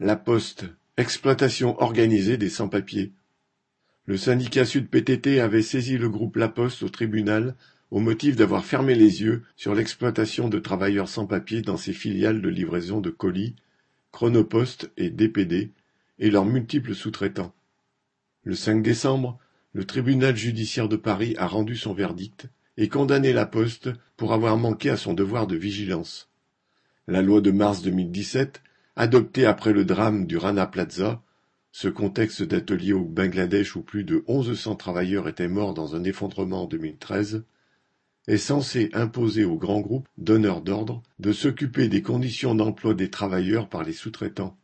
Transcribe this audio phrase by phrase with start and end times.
[0.00, 0.64] La Poste,
[0.96, 3.12] exploitation organisée des sans-papiers.
[4.06, 7.54] Le syndicat Sud-PTT avait saisi le groupe La Poste au tribunal
[7.92, 12.48] au motif d'avoir fermé les yeux sur l'exploitation de travailleurs sans-papiers dans ses filiales de
[12.48, 13.54] livraison de colis,
[14.10, 15.70] Chronopost et DPD,
[16.18, 17.54] et leurs multiples sous-traitants.
[18.42, 19.38] Le 5 décembre,
[19.74, 22.48] le tribunal judiciaire de Paris a rendu son verdict
[22.78, 26.28] et condamné La Poste pour avoir manqué à son devoir de vigilance.
[27.06, 28.60] La loi de mars 2017
[28.96, 31.20] Adopté après le drame du Rana Plaza,
[31.72, 36.04] ce contexte d'atelier au Bangladesh où plus de onze cents travailleurs étaient morts dans un
[36.04, 37.42] effondrement en 2013,
[38.28, 43.68] est censé imposer aux grands groupes donneurs d'ordre de s'occuper des conditions d'emploi des travailleurs
[43.68, 44.56] par les sous-traitants.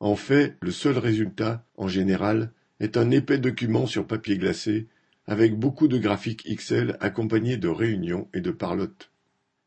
[0.00, 4.86] En fait, le seul résultat, en général, est un épais document sur papier glacé,
[5.26, 9.10] avec beaucoup de graphiques XL accompagnés de réunions et de parlottes.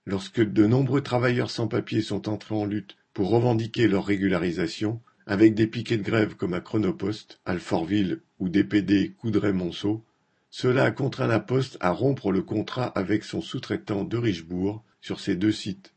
[0.05, 5.53] Lorsque de nombreux travailleurs sans papier sont entrés en lutte pour revendiquer leur régularisation, avec
[5.53, 10.05] des piquets de grève comme à Chronopost, Alfortville ou DPD Coudray-Monceau,
[10.49, 15.19] cela a contraint la Poste à rompre le contrat avec son sous-traitant de Richebourg sur
[15.19, 15.94] ces deux sites.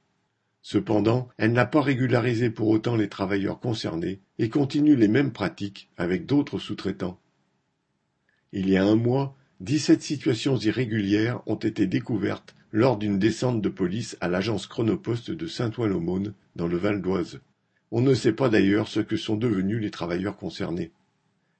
[0.63, 5.91] Cependant, elle n'a pas régularisé pour autant les travailleurs concernés et continue les mêmes pratiques
[5.97, 7.21] avec d'autres sous-traitants.
[8.53, 13.69] Il y a un mois, dix-sept situations irrégulières ont été découvertes lors d'une descente de
[13.69, 17.41] police à l'agence Chronopost de Saint-Ouen-l'Aumône, dans le Val d'Oise.
[17.91, 20.91] On ne sait pas d'ailleurs ce que sont devenus les travailleurs concernés.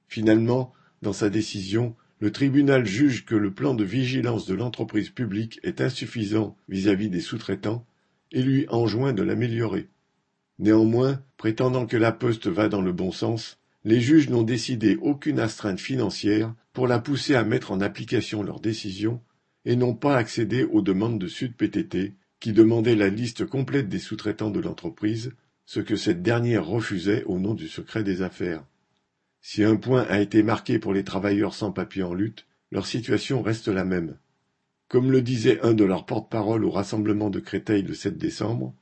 [0.07, 5.59] Finalement, dans sa décision, le tribunal juge que le plan de vigilance de l'entreprise publique
[5.61, 7.85] est insuffisant vis-à-vis des sous-traitants
[8.31, 9.89] et lui enjoint de l'améliorer.
[10.57, 15.39] Néanmoins, prétendant que la Poste va dans le bon sens, les juges n'ont décidé aucune
[15.39, 19.21] astreinte financière pour la pousser à mettre en application leur décision
[19.65, 24.51] et n'ont pas accédé aux demandes de Sud-PTT, qui demandait la liste complète des sous-traitants
[24.51, 25.31] de l'entreprise,
[25.65, 28.65] ce que cette dernière refusait au nom du secret des affaires.
[29.41, 33.41] Si un point a été marqué pour les travailleurs sans papier en lutte, leur situation
[33.41, 34.17] reste la même.
[34.87, 38.73] Comme le disait un de leurs porte-parole au rassemblement de Créteil le 7 décembre,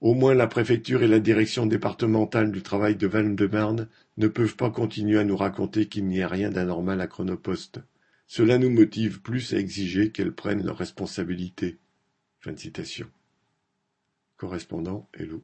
[0.00, 4.70] Au moins la préfecture et la direction départementale du travail de Val-de-Marne ne peuvent pas
[4.70, 7.80] continuer à nous raconter qu'il n'y a rien d'anormal à Chronopost.
[8.34, 11.76] Cela nous motive plus à exiger qu'elles prennent leurs responsabilités.
[14.38, 15.40] Correspondant Hello.